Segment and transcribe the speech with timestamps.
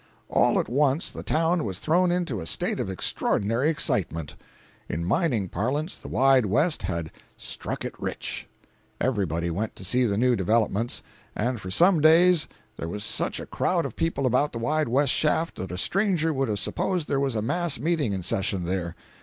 [0.29, 4.35] All at once the town was thrown into a state of extraordinary excitement.
[4.89, 8.47] In mining parlance the Wide West had "struck it rich!"
[8.99, 11.03] Everybody went to see the new developments,
[11.35, 15.13] and for some days there was such a crowd of people about the Wide West
[15.13, 18.95] shaft that a stranger would have supposed there was a mass meeting in session there.